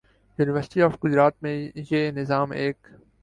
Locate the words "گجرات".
1.03-1.33